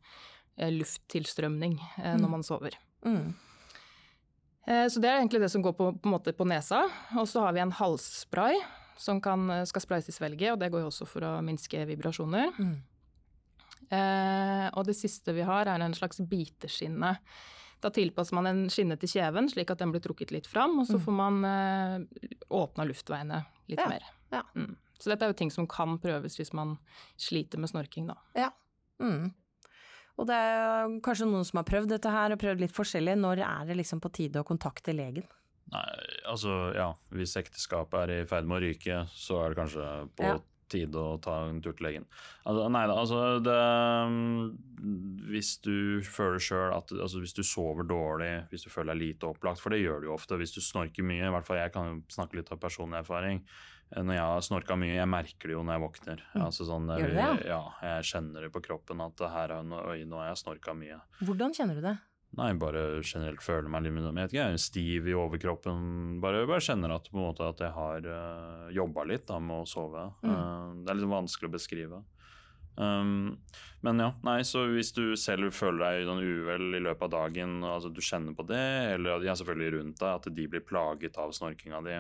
eh, 0.58 0.70
lufttilstrømning 0.72 1.80
eh, 1.98 2.14
når 2.16 2.28
Mm. 2.28 2.32
man 2.38 2.44
sover. 2.44 2.78
Mm. 3.04 3.34
Eh, 4.68 4.86
så 4.94 5.02
det 5.02 5.10
er 5.10 5.18
egentlig 5.20 5.42
det 5.42 5.50
som 5.52 5.64
går 5.66 5.74
på, 5.74 5.90
på, 6.00 6.20
på 6.38 6.46
nesa. 6.48 6.84
Og 7.18 7.26
så 7.28 7.42
har 7.42 7.54
vi 7.58 7.64
en 7.66 7.74
halsspray 7.74 8.62
som 9.02 9.20
kan, 9.20 9.50
eh, 9.50 9.66
skal 9.66 9.82
sprayes 9.82 10.08
i 10.08 10.14
svelget, 10.14 10.54
og 10.54 10.60
det 10.62 10.70
går 10.72 10.84
jo 10.86 10.92
også 10.94 11.08
for 11.10 11.26
å 11.26 11.34
minske 11.44 11.82
vibrasjoner. 11.90 12.54
Mm. 12.62 12.78
Eh, 13.92 14.68
og 14.78 14.86
det 14.88 14.96
siste 14.96 15.34
vi 15.36 15.44
har, 15.48 15.68
er 15.68 15.82
en 15.84 15.96
slags 15.98 16.22
biteskinne. 16.30 17.16
Da 17.82 17.90
tilpasser 17.90 18.34
man 18.38 18.46
en 18.48 18.64
skinne 18.70 18.98
til 19.02 19.10
kjeven, 19.10 19.50
slik 19.50 19.72
at 19.74 19.80
den 19.82 19.92
blir 19.92 20.02
trukket 20.04 20.32
litt 20.32 20.48
fram, 20.48 20.80
og 20.80 20.86
så 20.88 21.00
Mm. 21.00 21.04
får 21.06 21.14
man 21.18 21.46
eh, 21.46 22.00
åpna 22.52 22.86
luftveiene 22.86 23.46
litt 23.68 23.80
Ja, 23.80 23.88
mer. 23.90 24.04
ja. 24.32 24.44
Mm. 24.56 24.76
Så 25.00 25.10
dette 25.10 25.24
er 25.26 25.30
jo 25.34 25.34
ting 25.40 25.50
som 25.50 25.66
kan 25.68 25.98
prøves 25.98 26.38
hvis 26.38 26.54
man 26.54 26.78
sliter 27.18 27.58
med 27.58 27.70
snorking, 27.72 28.06
da. 28.08 28.52
Mm. 29.02 29.34
Og 30.20 30.28
det 30.28 30.36
er 30.36 31.00
kanskje 31.02 31.26
noen 31.26 31.44
som 31.48 31.58
har 31.58 31.64
prøvd 31.66 31.88
dette 31.90 32.12
her, 32.12 32.32
og 32.32 32.38
prøvd 32.40 32.60
litt 32.60 32.72
forskjellig. 32.76 33.16
Når 33.18 33.40
er 33.42 33.66
det 33.66 33.78
liksom 33.78 34.00
på 34.00 34.12
tide 34.14 34.44
å 34.44 34.46
kontakte 34.46 34.94
legen? 34.94 35.26
Nei, 35.72 35.88
altså 36.28 36.76
ja, 36.76 36.94
hvis 37.16 37.34
ekteskapet 37.40 37.94
er 38.04 38.22
i 38.22 38.26
ferd 38.28 38.46
med 38.46 38.62
å 38.62 38.66
ryke, 38.68 39.08
så 39.10 39.40
er 39.46 39.50
det 39.56 39.58
kanskje 39.58 40.10
på 40.20 40.24
Ja. 40.28 40.38
Tide 40.72 40.98
å 41.02 41.18
ta 41.22 41.42
en 41.50 41.60
tur 41.64 41.76
til 41.78 41.88
legen. 41.90 42.06
Altså, 42.48 42.68
nei 42.74 42.84
da, 42.90 42.96
altså 42.98 43.20
det 43.46 43.58
Hvis 45.32 45.52
du 45.62 46.02
føler 46.06 46.42
sjøl 46.42 46.74
at 46.74 46.94
altså, 46.96 47.22
Hvis 47.22 47.36
du 47.38 47.44
sover 47.46 47.86
dårlig, 47.88 48.32
hvis 48.52 48.66
du 48.66 48.72
føler 48.74 48.96
deg 48.96 49.04
lite 49.04 49.30
opplagt, 49.30 49.62
for 49.62 49.74
det 49.74 49.82
gjør 49.84 50.02
du 50.02 50.10
jo 50.10 50.16
ofte 50.16 50.40
hvis 50.42 50.56
du 50.56 50.62
snorker 50.64 51.06
mye, 51.06 51.28
i 51.28 51.34
hvert 51.36 51.48
fall 51.48 51.62
jeg 51.62 51.76
kan 51.76 51.92
jo 51.92 52.00
snakke 52.14 52.40
litt 52.40 52.52
av 52.54 52.62
personlig 52.64 53.02
erfaring. 53.04 53.44
Eh, 53.92 54.04
Når 54.04 54.16
jeg 54.18 54.28
har 54.32 54.46
snorka 54.48 54.78
mye, 54.80 54.96
jeg 54.98 55.10
merker 55.12 55.52
det 55.52 55.58
jo 55.58 55.64
når 55.68 55.78
jeg 55.78 55.86
våkner. 55.86 56.24
Mm. 56.34 56.46
Altså 56.48 56.68
sånn, 56.70 56.88
Gjør 56.92 57.12
du 57.12 57.20
det, 57.20 57.50
ja? 57.52 57.62
Jeg 57.88 58.08
kjenner 58.14 58.48
det 58.48 58.54
på 58.56 58.64
kroppen 58.64 59.04
at 59.04 59.26
her 59.36 59.58
er 59.58 59.76
oi, 59.82 60.00
nå 60.08 60.22
har 60.22 60.32
jeg 60.32 60.42
snorka 60.46 60.76
mye. 60.78 61.02
Hvordan 61.22 61.56
kjenner 61.58 61.78
du 61.78 61.86
det? 61.86 61.98
Nei, 62.40 62.54
bare 62.56 63.02
generelt 63.04 63.44
føler 63.44 63.68
meg 63.68 63.84
litt 63.84 63.98
jeg 63.98 64.16
vet 64.16 64.32
ikke, 64.32 64.40
jeg 64.40 64.56
er 64.56 64.62
stiv 64.64 65.08
i 65.10 65.16
overkroppen. 65.20 65.82
Bare, 66.24 66.46
bare 66.48 66.64
kjenner 66.64 66.94
at, 66.96 67.10
på 67.12 67.20
en 67.20 67.26
måte, 67.26 67.44
at 67.44 67.60
jeg 67.60 67.76
har 67.76 68.08
uh, 68.08 68.70
jobba 68.72 69.04
litt 69.10 69.26
da, 69.28 69.40
med 69.44 69.66
å 69.66 69.68
sove. 69.68 70.06
Mm. 70.24 70.32
Uh, 70.32 70.70
det 70.80 70.94
er 70.94 71.00
litt 71.02 71.12
vanskelig 71.12 71.52
å 71.52 71.56
beskrive. 71.58 72.00
Um, 72.80 73.36
men 73.84 74.00
ja, 74.00 74.14
nei, 74.24 74.38
så 74.48 74.64
hvis 74.72 74.94
du 74.96 75.18
selv 75.20 75.52
føler 75.58 75.84
deg 75.84 76.08
sånn 76.08 76.24
uvel 76.24 76.78
i 76.78 76.82
løpet 76.86 77.10
av 77.10 77.14
dagen, 77.18 77.60
altså 77.68 77.92
du 77.92 78.00
kjenner 78.00 78.38
på 78.38 78.48
det, 78.48 78.64
eller 78.94 79.28
ja, 79.28 79.36
selvfølgelig 79.36 79.76
rundt 79.76 80.00
deg, 80.00 80.16
at 80.22 80.32
de 80.32 80.48
blir 80.56 80.64
plaget 80.64 81.20
av 81.20 81.36
snorkinga 81.36 81.84
di. 81.84 82.00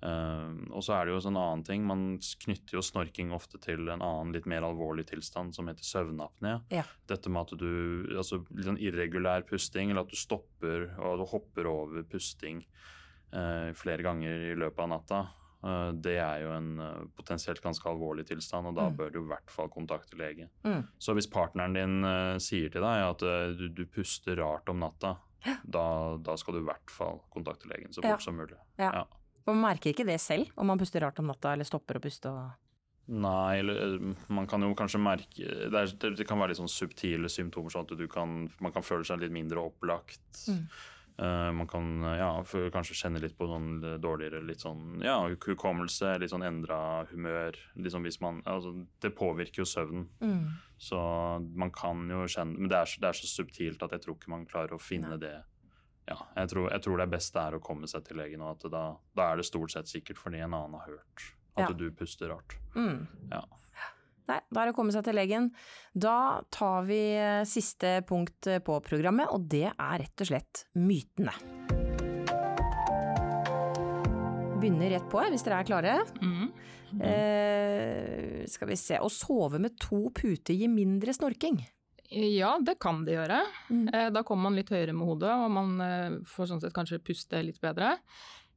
Um, 0.00 0.68
og 0.70 0.84
så 0.86 0.94
er 0.94 1.06
det 1.08 1.14
jo 1.16 1.28
en 1.28 1.36
annen 1.40 1.64
ting, 1.66 1.82
man 1.84 2.02
knytter 2.44 2.76
jo 2.76 2.82
snorking 2.86 3.32
ofte 3.34 3.58
til 3.58 3.88
en 3.90 3.98
annen 4.04 4.30
litt 4.32 4.46
mer 4.46 4.62
alvorlig 4.62 5.08
tilstand 5.10 5.56
som 5.56 5.66
heter 5.66 5.82
søvnapné. 5.82 6.52
Ja. 6.70 6.84
Dette 7.10 7.28
med 7.34 7.48
at 7.48 7.58
du 7.58 8.14
altså 8.16 8.38
litt 8.54 8.68
sånn 8.68 8.78
irregulær 8.78 9.42
pusting, 9.48 9.90
eller 9.90 10.04
at 10.06 10.12
du 10.14 10.16
stopper 10.20 10.92
og 11.02 11.18
du 11.18 11.24
hopper 11.32 11.66
over 11.66 12.06
pusting 12.06 12.62
uh, 13.34 13.72
flere 13.74 14.06
ganger 14.06 14.52
i 14.52 14.54
løpet 14.54 14.84
av 14.86 14.88
natta. 14.94 15.20
Uh, 15.66 15.90
det 15.98 16.14
er 16.22 16.44
jo 16.44 16.52
en 16.54 16.68
eh, 16.78 17.00
potensielt 17.18 17.58
ganske 17.64 17.82
alvorlig 17.90 18.28
tilstand, 18.28 18.68
og 18.70 18.76
da 18.78 18.84
Mm. 18.92 18.96
bør 18.96 19.10
du 19.10 19.18
i 19.18 19.28
hvert 19.32 19.50
fall 19.50 19.66
kontakte 19.68 20.14
lege. 20.16 20.46
Mm. 20.62 20.84
Så 21.02 21.14
hvis 21.18 21.26
partneren 21.26 21.74
din 21.74 22.38
sier 22.38 22.70
til 22.70 22.80
deg 22.86 23.02
at 23.02 23.18
du, 23.58 23.66
du 23.74 23.82
puster 23.90 24.38
rart 24.38 24.68
om 24.70 24.78
natta, 24.78 25.16
da, 25.66 26.16
da 26.22 26.36
skal 26.38 26.54
du 26.54 26.60
i 26.62 26.66
hvert 26.70 26.90
fall 26.94 27.18
kontakte 27.34 27.66
legen 27.74 27.90
så 27.90 28.04
Ja. 28.06 28.12
fort 28.14 28.22
som 28.22 28.36
mulig. 28.38 28.54
Ja. 28.78 28.92
Ja. 29.02 29.04
Man 29.48 29.62
merker 29.64 29.94
ikke 29.94 30.06
det 30.08 30.18
selv, 30.20 30.50
om 30.60 30.68
man 30.68 30.80
puster 30.80 31.02
rart 31.04 31.18
om 31.22 31.28
natta 31.30 31.54
eller 31.56 31.68
stopper 31.68 31.98
å 31.98 32.04
puste 32.04 32.32
og 32.32 32.48
Nei, 33.08 33.58
eller 33.62 33.94
eh, 33.94 34.26
man 34.36 34.46
kan 34.48 34.60
jo 34.60 34.74
kanskje 34.76 35.00
merke 35.00 35.48
Det, 35.72 35.80
er, 35.80 36.12
det, 36.12 36.26
kan 36.28 36.40
være 36.40 36.52
litt 36.52 36.60
sånn 36.60 36.68
subtile 36.68 37.30
symptomer, 37.32 37.72
sånn 37.72 37.88
at 37.88 37.96
du 37.96 38.04
kan, 38.10 38.42
man 38.60 38.74
kan 38.74 38.84
føle 38.84 39.06
seg 39.08 39.22
litt 39.22 39.32
mindre 39.32 39.64
opplagt. 39.64 40.44
Mm. 40.52 40.64
Uh, 41.18 41.48
man 41.50 41.66
kan 41.66 41.86
ja, 42.14 42.28
kanskje 42.70 42.94
kjenne 42.94 43.18
litt 43.18 43.34
på 43.34 43.48
noen 43.50 43.80
dårligere 43.98 44.38
litt 44.46 44.62
sånn, 44.62 45.00
ja, 45.02 45.16
hukommelse, 45.42 46.12
litt 46.22 46.30
sånn 46.30 46.44
endra 46.46 47.08
humør. 47.10 47.56
Liksom 47.80 48.04
hvis 48.06 48.20
man, 48.22 48.38
altså, 48.46 48.76
det 49.02 49.16
påvirker 49.18 49.64
jo 49.64 49.66
søvnen, 49.66 50.04
mm. 50.20 50.44
så 50.90 51.00
man 51.58 51.72
kan 51.74 52.04
jo 52.12 52.22
kjenne 52.28 52.60
Men 52.60 52.70
det 52.70 52.78
er, 52.84 52.94
det 53.02 53.10
er 53.10 53.18
så 53.18 53.32
subtilt 53.32 53.82
at 53.82 53.96
jeg 53.96 54.04
tror 54.04 54.18
ikke 54.20 54.36
man 54.36 54.46
klarer 54.46 54.76
å 54.76 54.82
finne 54.82 55.18
det. 55.18 55.34
Ja, 56.08 56.16
jeg 56.38 56.48
tror, 56.54 56.70
jeg 56.72 56.80
tror 56.86 56.96
det 57.02 57.10
beste 57.12 57.36
er 57.42 57.56
å 57.58 57.60
komme 57.60 57.88
seg 57.90 58.06
til 58.08 58.16
legen, 58.16 58.40
og 58.40 58.54
at 58.56 58.70
da, 58.72 58.82
da 59.18 59.26
er 59.32 59.36
det 59.42 59.44
stort 59.48 59.74
sett 59.74 59.90
sikkert 59.90 60.16
fordi 60.22 60.40
en 60.40 60.54
annen 60.56 60.78
har 60.80 60.86
hørt 60.88 61.26
at 61.58 61.66
Ja. 61.68 61.74
du 61.76 61.90
puster 61.92 62.30
rart. 62.32 62.56
Mm. 62.74 63.06
Ja. 63.32 63.42
Nei, 64.28 64.40
da 64.52 64.60
er 64.60 64.68
det 64.68 64.74
å 64.74 64.76
komme 64.76 64.92
seg 64.92 65.04
til 65.04 65.16
legen. 65.16 65.50
Da 65.96 66.42
tar 66.52 66.82
vi 66.88 66.98
eh, 67.16 67.44
siste 67.48 67.98
punkt 68.08 68.46
eh, 68.46 68.58
på 68.60 68.76
programmet, 68.84 69.28
og 69.32 69.46
det 69.48 69.66
er 69.72 69.98
rett 70.04 70.20
og 70.24 70.28
slett 70.28 70.66
mytene. 70.76 71.32
Begynner 74.58 74.90
rett 74.96 75.06
på, 75.12 75.20
hvis 75.30 75.44
dere 75.46 75.60
er 75.62 75.68
klare. 75.68 75.94
Mm. 76.20 76.48
Eh, 77.04 78.44
skal 78.50 78.68
vi 78.72 78.76
se. 78.80 78.98
Å 78.98 79.08
sove 79.12 79.60
med 79.62 79.76
to 79.80 80.08
puter 80.14 80.56
gir 80.56 80.70
mindre 80.72 81.14
snorking. 81.14 81.60
Ja, 82.10 82.58
det 82.64 82.78
kan 82.80 83.04
det 83.04 83.18
gjøre. 83.18 83.42
Mm. 83.70 83.88
Eh, 83.94 84.08
Da 84.10 84.22
kommer 84.24 84.48
man 84.48 84.56
litt 84.56 84.70
høyere 84.72 84.94
med 84.96 85.06
hodet, 85.06 85.28
og 85.30 85.50
man 85.52 85.80
eh, 85.84 86.10
får 86.24 86.46
sånn 86.54 86.60
sett 86.62 86.72
kanskje 86.76 86.98
puste 87.04 87.42
litt 87.44 87.60
bedre. 87.60 87.98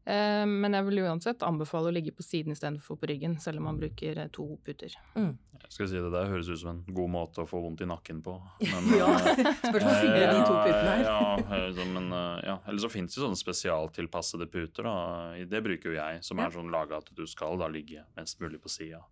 Eh, 0.06 0.46
Men 0.48 0.74
jeg 0.74 0.86
vil 0.88 1.02
uansett 1.04 1.44
anbefale 1.44 1.92
å 1.92 1.94
ligge 1.94 2.14
på 2.16 2.24
siden 2.24 2.54
istedenfor 2.56 2.98
på 2.98 3.10
ryggen, 3.12 3.36
selv 3.44 3.60
om 3.60 3.66
man 3.70 3.78
bruker 3.78 4.22
to 4.34 4.58
puter. 4.66 4.96
Jeg 5.16 5.70
skal 5.76 5.88
si 5.92 6.00
Det 6.02 6.10
der 6.12 6.26
høres 6.32 6.48
ut 6.50 6.58
som 6.60 6.70
en 6.72 6.96
god 6.96 7.10
måte 7.14 7.44
å 7.44 7.48
få 7.48 7.60
vondt 7.62 7.82
i 7.84 7.90
nakken 7.92 8.24
på. 8.24 8.34
Men, 8.72 8.88
Ja, 8.98 9.12
eh, 9.20 9.44
spørs 9.68 9.84
hvor 9.84 10.00
finner 10.00 10.32
de 10.32 10.40
to 10.48 10.56
putene 10.56 10.96
her. 10.96 11.04
Ja, 11.04 11.38
så- 11.76 11.86
men 11.92 12.10
ja. 12.48 12.58
Eller 12.68 12.80
så 12.80 12.90
finnes 12.90 13.14
det 13.14 13.22
sånne 13.22 13.38
spesialtilpassede 13.44 14.48
puter. 14.50 14.84
da. 14.84 15.36
Det 15.46 15.62
bruker 15.64 15.92
jo 15.92 16.00
jeg, 16.00 16.24
som 16.24 16.40
er 16.40 16.50
sånn 16.50 16.72
laga 16.72 16.98
at 17.04 17.12
du 17.14 17.26
skal 17.28 17.58
da 17.60 17.68
ligge 17.68 18.04
mest 18.18 18.40
mulig 18.40 18.60
på 18.64 18.70
sida. 18.72 19.04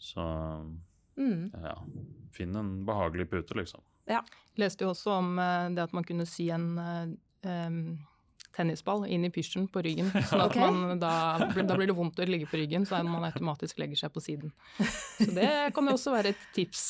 Så 0.00 0.24
Mm. 1.16 1.52
ja, 1.62 1.76
finn 2.34 2.56
en 2.58 2.72
behagelig 2.86 3.28
pute, 3.30 3.58
liksom. 3.58 3.84
Leste 4.60 4.84
jo 4.84 4.90
også 4.92 5.18
om 5.18 5.38
eh, 5.38 5.68
det 5.74 5.84
at 5.86 5.94
man 5.96 6.04
kunne 6.06 6.26
sy 6.28 6.48
en 6.54 6.74
um, 7.44 7.78
tennisball 8.54 9.06
inn 9.10 9.24
i 9.26 9.30
pysjen 9.34 9.66
på 9.68 9.82
ryggen. 9.84 10.10
Sånn 10.28 10.42
at 10.44 10.52
okay. 10.52 10.62
man 10.62 11.00
da, 11.02 11.12
da 11.54 11.76
blir 11.76 11.90
det 11.90 11.96
vondt 11.96 12.20
å 12.22 12.26
ligge 12.28 12.48
på 12.50 12.58
ryggen, 12.60 12.86
så 12.86 13.00
man 13.06 13.26
automatisk 13.28 13.80
legger 13.82 14.04
seg 14.04 14.12
på 14.14 14.22
siden. 14.24 14.52
Så 14.78 15.30
det 15.34 15.50
kan 15.74 15.90
jo 15.90 15.96
også 15.98 16.14
være 16.14 16.34
et 16.34 16.44
tips. 16.56 16.84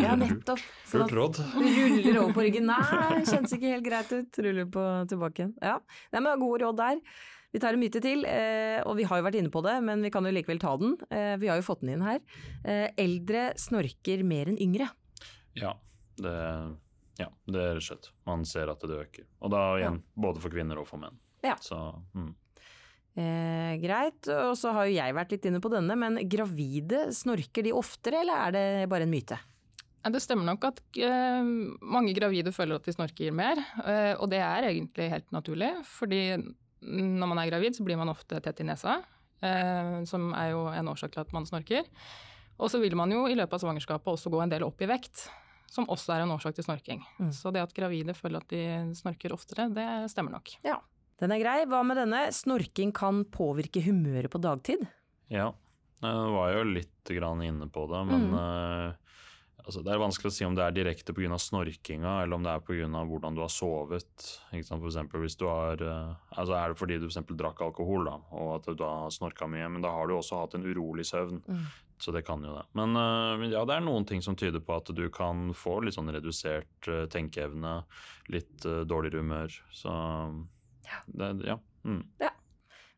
Ja, 0.00 0.14
nettopp. 0.18 0.62
Fullt 0.90 1.12
råd. 1.16 1.42
du 1.56 1.66
ruller 1.66 2.22
over 2.22 2.38
på 2.38 2.46
ryggen. 2.46 2.70
Nei, 2.70 3.24
kjennes 3.28 3.52
ikke 3.56 3.74
helt 3.74 3.86
greit 3.86 4.14
ut. 4.14 4.40
Ruller 4.46 4.70
på 4.72 4.86
tilbake 5.10 5.44
igjen. 5.44 5.52
Ja, 5.60 5.78
Nei, 6.14 6.24
men 6.24 6.40
gode 6.40 6.64
råd 6.64 6.80
der. 6.80 7.04
Vi 7.50 7.58
tar 7.58 7.74
en 7.74 7.82
myte 7.82 7.98
til, 8.02 8.22
eh, 8.30 8.78
og 8.86 8.94
vi 8.98 9.06
har 9.08 9.18
jo 9.18 9.26
vært 9.26 9.40
inne 9.40 9.50
på 9.50 9.62
det, 9.66 9.74
men 9.82 10.04
vi 10.06 10.10
kan 10.14 10.26
jo 10.26 10.30
likevel 10.34 10.60
ta 10.62 10.76
den. 10.78 10.94
Eh, 11.10 11.34
vi 11.42 11.50
har 11.50 11.58
jo 11.58 11.66
fått 11.66 11.82
den 11.82 11.96
inn 11.96 12.04
her. 12.06 12.20
Eh, 12.62 12.86
eldre 13.00 13.50
snorker 13.58 14.22
mer 14.22 14.52
enn 14.52 14.60
yngre. 14.60 14.86
Ja, 15.58 15.74
det, 16.22 16.36
ja, 17.18 17.26
det 17.50 17.64
er 17.64 17.74
rett 17.74 17.82
og 17.82 17.88
slett. 17.88 18.12
Man 18.28 18.46
ser 18.46 18.70
at 18.70 18.86
det 18.86 19.00
øker. 19.02 19.26
Og 19.42 19.50
da 19.50 19.64
igjen, 19.80 19.98
både 20.14 20.44
for 20.44 20.54
kvinner 20.54 20.78
og 20.78 20.86
for 20.86 21.02
menn. 21.02 21.18
Ja. 21.42 21.56
Så 21.64 21.78
mm. 22.14 22.30
Eh, 23.18 23.74
greit, 23.82 24.28
og 24.30 24.54
så 24.56 24.70
har 24.76 24.86
jo 24.86 24.94
jeg 24.94 25.14
vært 25.16 25.32
litt 25.34 25.46
inne 25.50 25.58
på 25.60 25.72
denne, 25.72 25.96
men 25.98 26.20
gravide, 26.30 27.08
snorker 27.12 27.66
de 27.66 27.74
oftere, 27.74 28.22
eller 28.22 28.44
er 28.46 28.54
det 28.54 28.90
bare 28.92 29.08
en 29.08 29.10
myte? 29.10 29.40
Det 30.00 30.20
stemmer 30.22 30.46
nok 30.46 30.62
at 30.70 30.78
eh, 30.96 31.42
mange 31.82 32.14
gravide 32.16 32.54
føler 32.56 32.78
at 32.78 32.86
de 32.86 32.94
snorker 32.94 33.34
mer, 33.36 33.58
eh, 33.82 34.14
og 34.14 34.30
det 34.32 34.38
er 34.40 34.70
egentlig 34.70 35.10
helt 35.12 35.34
naturlig. 35.34 35.72
Fordi 35.84 36.22
når 36.82 37.28
man 37.28 37.38
er 37.42 37.50
gravid, 37.50 37.76
så 37.76 37.84
blir 37.86 37.98
man 38.00 38.08
ofte 38.12 38.40
tett 38.42 38.60
i 38.62 38.66
nesa, 38.68 39.00
eh, 39.42 40.00
som 40.08 40.30
er 40.36 40.52
jo 40.54 40.66
en 40.72 40.88
årsak 40.92 41.12
til 41.14 41.20
at 41.24 41.32
man 41.36 41.46
snorker. 41.48 41.84
Og 42.60 42.68
så 42.72 42.80
vil 42.82 42.96
man 42.96 43.12
jo 43.12 43.26
i 43.28 43.36
løpet 43.36 43.56
av 43.56 43.62
svangerskapet 43.64 44.12
også 44.12 44.32
gå 44.32 44.42
en 44.42 44.52
del 44.52 44.64
opp 44.66 44.80
i 44.84 44.88
vekt, 44.90 45.26
som 45.70 45.86
også 45.88 46.12
er 46.16 46.24
en 46.24 46.32
årsak 46.34 46.56
til 46.56 46.66
snorking. 46.66 47.02
Mm. 47.20 47.30
Så 47.32 47.52
det 47.54 47.62
at 47.62 47.74
gravide 47.76 48.12
føler 48.16 48.42
at 48.42 48.48
de 48.52 48.62
snorker 48.98 49.32
oftere, 49.36 49.68
det 49.72 49.86
stemmer 50.12 50.34
nok. 50.36 50.56
Ja. 50.66 50.80
Den 51.20 51.32
er 51.36 51.40
grei. 51.42 51.58
Hva 51.68 51.82
med 51.84 51.98
denne? 52.00 52.24
Snorking 52.32 52.92
kan 52.96 53.24
påvirke 53.28 53.82
humøret 53.84 54.32
på 54.32 54.40
dagtid? 54.40 54.86
Ja, 55.28 55.50
jeg 56.00 56.30
var 56.34 56.52
jo 56.56 56.62
litt 56.64 57.10
grann 57.12 57.42
inne 57.44 57.68
på 57.68 57.84
det, 57.90 58.00
men 58.08 58.30
Mm. 58.32 58.94
Altså 59.64 59.82
det 59.84 59.92
er 59.92 60.00
vanskelig 60.00 60.30
å 60.30 60.34
si 60.34 60.46
om 60.46 60.54
det 60.56 60.64
er 60.64 60.74
direkte 60.76 61.14
pga. 61.16 61.38
snorkinga, 61.38 62.22
eller 62.22 62.36
om 62.36 62.46
det 62.46 62.52
er 62.52 62.64
pga. 62.64 62.88
hvordan 63.10 63.36
du 63.36 63.42
har 63.42 63.52
sovet. 63.52 64.24
For 64.48 64.58
eksempel, 64.58 65.20
hvis 65.24 65.36
du 65.36 65.46
har, 65.46 65.82
eh, 65.82 66.14
altså 66.36 66.56
er 66.56 66.68
det 66.68 66.78
fordi 66.78 66.98
du 66.98 67.08
for 67.10 67.36
drakk 67.36 67.60
alkohol 67.60 68.04
da, 68.04 68.16
og 68.32 68.54
at 68.56 68.76
du 68.76 68.84
har 68.84 69.10
snorka 69.10 69.46
mye, 69.46 69.68
men 69.68 69.82
da 69.82 69.90
har 69.90 70.06
du 70.06 70.14
også 70.14 70.40
hatt 70.40 70.54
en 70.54 70.66
urolig 70.66 71.04
søvn. 71.04 71.42
Mm. 71.46 71.66
Så 72.00 72.12
det 72.12 72.24
kan 72.24 72.42
jo 72.42 72.54
det. 72.56 72.64
Men 72.74 72.96
eh, 72.96 73.50
ja, 73.52 73.64
det 73.64 73.76
er 73.76 73.84
noen 73.84 74.06
ting 74.06 74.22
som 74.22 74.36
tyder 74.36 74.60
på 74.60 74.76
at 74.76 74.88
du 74.94 75.08
kan 75.10 75.52
få 75.52 75.80
litt 75.84 75.94
sånn 75.94 76.10
redusert 76.10 76.88
eh, 76.88 77.06
tenkeevne, 77.06 77.84
litt 78.28 78.62
dårligere 78.62 79.20
humør. 79.20 79.60
Så 79.72 79.90
det, 81.06 81.34
ja. 81.44 81.58
Mm. 81.84 82.04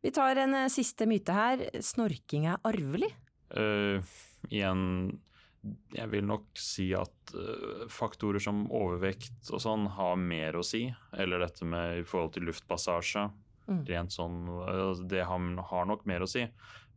Vi 0.03 0.11
tar 0.11 0.37
en 0.37 0.55
siste 0.71 1.07
myte 1.07 1.35
her. 1.35 1.69
Snorking 1.79 2.49
er 2.51 2.63
arvelig. 2.67 3.13
Uh, 3.53 4.01
igjen, 4.49 5.21
jeg 5.95 6.11
vil 6.11 6.27
nok 6.27 6.49
si 6.59 6.89
at 6.97 7.35
eh, 7.39 7.85
faktorer 7.93 8.43
som 8.43 8.65
overvekt 8.75 9.51
og 9.55 9.63
sånn 9.63 9.87
har 9.95 10.19
mer 10.19 10.59
å 10.59 10.65
si. 10.67 10.89
Eller 11.15 11.45
dette 11.45 11.67
med 11.69 12.03
i 12.03 12.07
forhold 12.09 12.35
til 12.37 12.49
luftpassasje. 12.49 13.29
Mm. 13.71 13.83
Rent 13.87 14.15
sånn, 14.15 14.41
eh, 14.67 15.03
det 15.11 15.23
har, 15.29 15.51
har 15.71 15.87
nok 15.89 16.07
mer 16.11 16.27
å 16.27 16.31
si. 16.31 16.49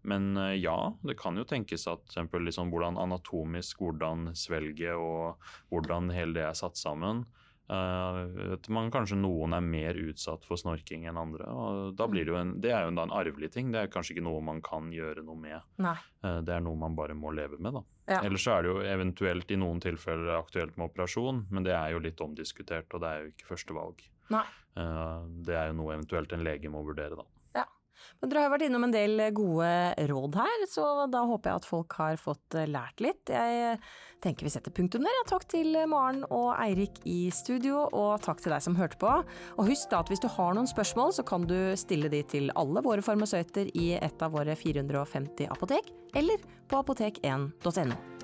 Men 0.06 0.34
eh, 0.38 0.56
ja, 0.64 0.78
det 1.06 1.18
kan 1.22 1.38
jo 1.38 1.46
tenkes 1.48 1.86
at 1.92 2.04
eksempel 2.10 2.46
liksom 2.48 2.74
hvordan 2.74 2.98
anatomisk, 3.02 3.84
hvordan 3.84 4.32
svelget 4.38 4.98
og 4.98 5.42
hvordan 5.74 6.10
hele 6.16 6.40
det 6.40 6.48
er 6.50 6.58
satt 6.58 6.82
sammen. 6.82 7.26
Eh, 7.70 8.70
man 8.70 8.92
kanskje 8.94 9.18
noen 9.18 9.54
er 9.58 9.62
mer 9.66 9.96
utsatt 9.96 10.46
for 10.46 10.58
snorking 10.58 11.06
enn 11.10 11.18
andre. 11.18 11.46
og 11.50 11.96
da 11.98 12.08
blir 12.08 12.26
Det 12.26 12.32
jo 12.34 12.38
en, 12.40 12.54
det 12.62 12.72
er 12.72 12.84
jo 12.86 12.92
en, 12.94 13.00
en 13.00 13.12
arvelig 13.12 13.52
ting. 13.52 13.72
Det 13.72 13.80
er 13.82 13.88
kanskje 13.94 14.16
ikke 14.16 14.24
noe 14.28 14.42
man 14.42 14.62
kan 14.62 14.92
gjøre 14.94 15.24
noe 15.26 15.36
med. 15.36 15.62
Eh, 16.24 16.42
Det 16.42 16.54
er 16.54 16.62
noe 16.62 16.76
man 16.76 16.96
bare 16.96 17.14
må 17.18 17.34
leve 17.34 17.58
med, 17.60 17.74
da. 17.74 17.84
Ja. 18.08 18.20
Ellers 18.22 18.44
så 18.46 18.58
er 18.60 18.64
det 18.64 18.70
jo 18.74 18.82
eventuelt 18.86 19.50
i 19.52 19.56
noen 19.58 19.80
tilfeller 19.82 20.38
aktuelt 20.38 20.78
med 20.78 20.92
operasjon, 20.92 21.46
men 21.50 21.64
det 21.64 21.74
er 21.74 21.92
jo 21.96 22.00
litt 22.00 22.22
omdiskutert, 22.22 22.94
og 22.94 23.02
det 23.02 23.10
er 23.10 23.24
jo 23.24 23.32
ikke 23.34 23.50
førstevalg. 23.56 24.04
Nei. 24.30 24.46
Eh, 24.78 25.22
Det 25.46 25.56
er 25.56 25.68
jo 25.72 25.80
noe 25.80 25.94
eventuelt 25.96 26.32
en 26.34 26.44
lege 26.44 26.70
må 26.70 26.84
vurdere, 26.86 27.16
da. 27.18 27.24
Men 28.22 28.32
dere 28.32 28.46
har 28.46 28.54
vært 28.54 28.66
innom 28.68 28.88
en 28.88 28.94
del 28.94 29.22
gode 29.36 29.70
råd 30.10 30.38
her, 30.40 30.66
så 30.72 30.86
da 31.12 31.26
håper 31.28 31.52
jeg 31.52 31.62
at 31.62 31.68
folk 31.68 31.98
har 32.00 32.20
fått 32.22 32.58
eh, 32.58 32.70
lært 32.72 33.04
litt. 33.04 33.30
Jeg 33.30 33.78
tenker 34.24 34.48
vi 34.48 34.54
setter 34.54 34.74
punktum 34.76 35.06
der. 35.06 35.22
Takk 35.30 35.46
til 35.52 35.76
Maren 35.92 36.24
og 36.30 36.54
Eirik 36.56 37.02
i 37.10 37.28
studio, 37.36 37.86
og 37.92 38.24
takk 38.26 38.42
til 38.44 38.56
deg 38.56 38.64
som 38.66 38.80
hørte 38.80 39.00
på. 39.02 39.12
Og 39.58 39.70
husk 39.70 39.92
da 39.92 40.02
at 40.02 40.12
hvis 40.12 40.24
du 40.24 40.30
har 40.32 40.58
noen 40.58 40.70
spørsmål, 40.70 41.14
så 41.18 41.28
kan 41.28 41.46
du 41.50 41.58
stille 41.80 42.12
de 42.14 42.24
til 42.36 42.52
alle 42.56 42.84
våre 42.86 43.06
farmasøyter 43.06 43.72
i 43.76 43.94
et 44.00 44.26
av 44.26 44.36
våre 44.36 44.58
450 44.58 45.52
apotek, 45.52 45.94
eller 46.16 46.44
på 46.72 46.82
apotek1.no. 46.82 48.15